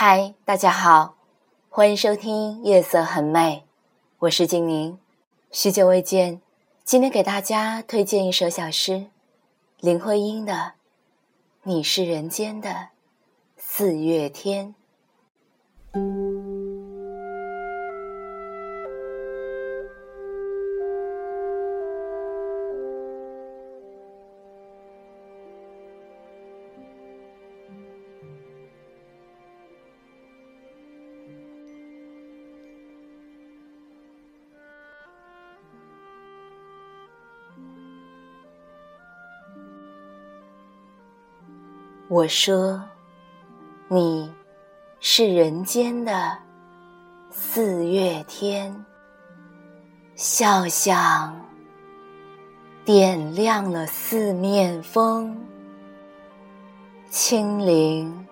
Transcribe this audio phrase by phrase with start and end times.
[0.00, 1.16] 嗨，大家好，
[1.68, 3.64] 欢迎收听《夜色很美》，
[4.20, 4.96] 我是静宁。
[5.50, 6.40] 许久未见，
[6.84, 9.06] 今天给大家推荐一首小诗，
[9.80, 10.52] 林徽因的
[11.64, 12.90] 《你是人间的
[13.56, 14.72] 四月天》。
[42.10, 42.82] 我说，
[43.86, 44.32] 你
[44.98, 46.38] 是人间的
[47.28, 48.74] 四月天，
[50.14, 51.38] 笑像
[52.82, 55.38] 点亮了四面风，
[57.10, 58.26] 清灵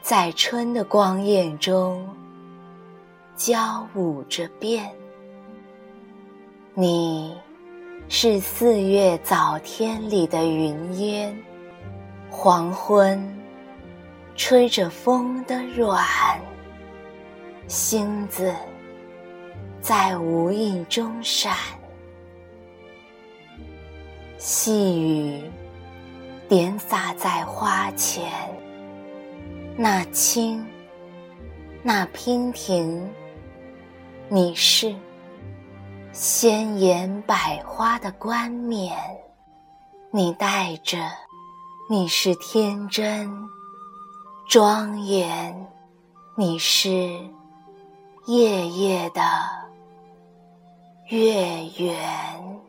[0.00, 2.08] 在春的光艳中
[3.34, 4.88] 交舞着变。
[6.72, 7.36] 你
[8.08, 11.36] 是四月早天里的云烟。
[12.38, 13.18] 黄昏，
[14.36, 16.04] 吹着风的软，
[17.66, 18.54] 星子
[19.80, 21.56] 在无影中闪，
[24.36, 25.50] 细雨
[26.46, 28.30] 点洒在花前，
[29.74, 30.64] 那清，
[31.82, 33.10] 那娉婷，
[34.28, 34.94] 你是
[36.12, 38.94] 鲜艳百花的冠冕，
[40.10, 40.98] 你带着。
[41.88, 43.48] 你是天真
[44.48, 45.70] 庄严，
[46.34, 47.20] 你是
[48.24, 49.22] 夜夜的
[51.06, 52.60] 月圆。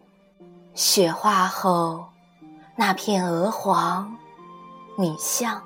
[0.75, 2.05] 雪化后
[2.75, 4.15] 那片鹅黄，
[4.95, 5.63] 你像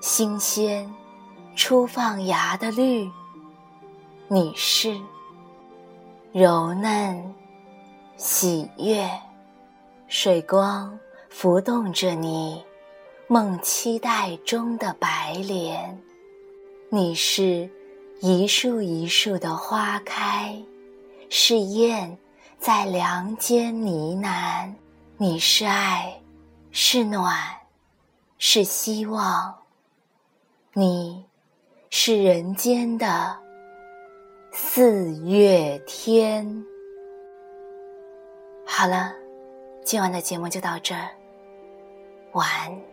[0.00, 0.94] 新鲜
[1.56, 3.10] 初放芽的绿，
[4.28, 4.96] 你是
[6.30, 7.34] 柔嫩
[8.16, 9.10] 喜悦
[10.06, 10.96] 水光。
[11.32, 12.62] 浮动着你
[13.26, 15.98] 梦期待中的白莲，
[16.90, 17.68] 你是
[18.20, 20.54] 一树一树的花开，
[21.30, 22.16] 是燕
[22.60, 24.70] 在梁间呢喃。
[25.16, 26.20] 你是爱，
[26.70, 27.34] 是暖，
[28.38, 29.52] 是希望，
[30.74, 31.24] 你
[31.88, 33.36] 是人间的
[34.52, 36.64] 四月天。
[38.66, 39.12] 好了，
[39.82, 41.08] 今晚的节目就到这儿。
[42.32, 42.91] 晚安。